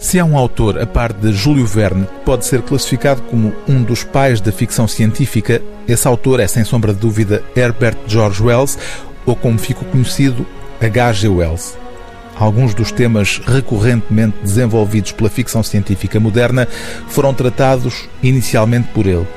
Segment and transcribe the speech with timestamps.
[0.00, 3.82] Se há um autor, a par de Júlio Verne, que pode ser classificado como um
[3.82, 8.78] dos pais da ficção científica, esse autor é, sem sombra de dúvida, Herbert George Wells,
[9.26, 10.46] ou como ficou conhecido,
[10.80, 11.28] H.G.
[11.28, 11.76] Wells.
[12.34, 16.66] Alguns dos temas recorrentemente desenvolvidos pela ficção científica moderna
[17.08, 19.28] foram tratados inicialmente por ele.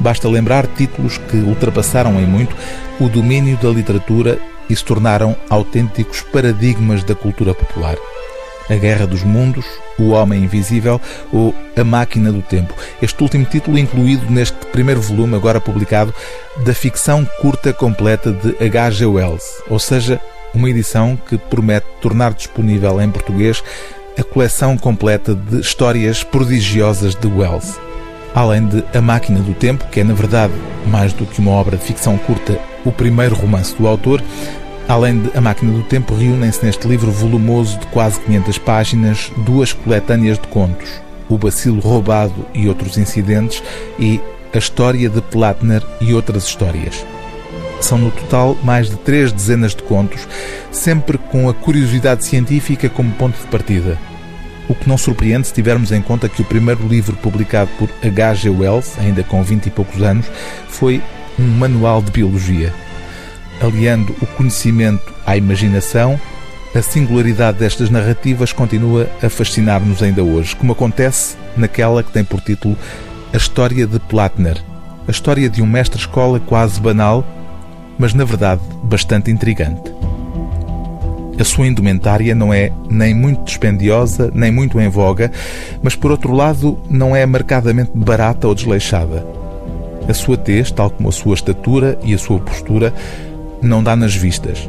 [0.00, 2.54] Basta lembrar títulos que ultrapassaram em muito
[3.00, 7.96] o domínio da literatura e se tornaram autênticos paradigmas da cultura popular.
[8.70, 9.66] A Guerra dos Mundos,
[9.98, 11.00] O Homem Invisível
[11.32, 12.72] ou A Máquina do Tempo.
[13.02, 16.14] Este último título incluído neste primeiro volume, agora publicado,
[16.64, 19.06] da ficção curta completa de H.G.
[19.06, 20.20] Wells, ou seja,
[20.54, 23.62] uma edição que promete tornar disponível em português
[24.18, 27.78] a coleção completa de histórias prodigiosas de Wells.
[28.34, 30.52] Além de A Máquina do Tempo, que é na verdade
[30.86, 34.22] mais do que uma obra de ficção curta, o primeiro romance do autor,
[34.90, 39.72] Além de A Máquina do Tempo, reúnem-se neste livro volumoso de quase 500 páginas duas
[39.72, 43.62] coletâneas de contos, O Bacilo Roubado e Outros Incidentes
[44.00, 44.20] e
[44.52, 47.06] A História de Platner e Outras Histórias.
[47.80, 50.26] São no total mais de três dezenas de contos,
[50.72, 53.96] sempre com a curiosidade científica como ponto de partida.
[54.68, 58.50] O que não surpreende se tivermos em conta que o primeiro livro publicado por H.G.
[58.50, 60.26] Wells, ainda com vinte e poucos anos,
[60.68, 61.00] foi
[61.38, 62.74] um manual de biologia
[63.60, 66.18] aliando o conhecimento à imaginação,
[66.74, 72.40] a singularidade destas narrativas continua a fascinar-nos ainda hoje, como acontece naquela que tem por
[72.40, 72.76] título
[73.32, 74.56] A História de Platner,
[75.06, 77.24] a história de um mestre-escola quase banal,
[77.98, 79.92] mas na verdade bastante intrigante.
[81.38, 85.32] A sua indumentária não é nem muito dispendiosa, nem muito em voga,
[85.82, 89.26] mas por outro lado não é marcadamente barata ou desleixada.
[90.06, 92.92] A sua tez, tal como a sua estatura e a sua postura,
[93.62, 94.68] não dá nas vistas.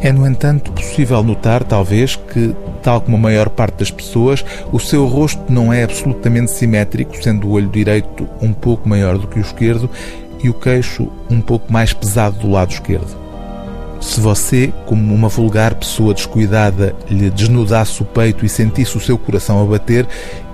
[0.00, 4.78] É, no entanto, possível notar, talvez, que, tal como a maior parte das pessoas, o
[4.78, 9.38] seu rosto não é absolutamente simétrico, sendo o olho direito um pouco maior do que
[9.38, 9.88] o esquerdo
[10.42, 13.24] e o queixo um pouco mais pesado do lado esquerdo.
[13.98, 19.16] Se você, como uma vulgar pessoa descuidada, lhe desnudasse o peito e sentisse o seu
[19.16, 20.06] coração a bater,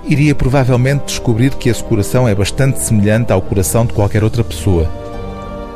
[0.07, 4.89] iria provavelmente descobrir que esse coração é bastante semelhante ao coração de qualquer outra pessoa.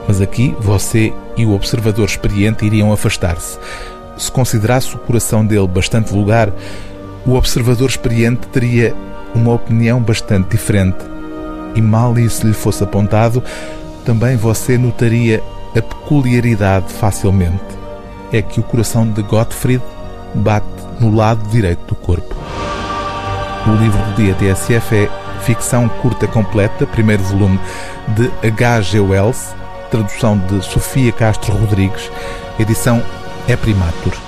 [0.07, 3.57] Mas aqui você e o observador experiente iriam afastar-se.
[4.17, 6.51] Se considerasse o coração dele bastante vulgar,
[7.25, 8.95] o observador experiente teria
[9.33, 10.97] uma opinião bastante diferente.
[11.75, 13.43] E mal isso lhe fosse apontado,
[14.05, 15.43] também você notaria
[15.75, 17.63] a peculiaridade facilmente.
[18.31, 19.83] É que o coração de Gottfried
[20.35, 20.65] bate
[20.99, 22.35] no lado direito do corpo.
[23.67, 25.09] O livro do dia TSF é
[25.41, 27.59] Ficção Curta Completa, primeiro volume
[28.15, 28.99] de H.G.
[28.99, 29.55] Wells,
[29.95, 32.11] tradução de Sofia Castro Rodrigues,
[32.59, 33.01] edição
[33.47, 34.24] é Primatur.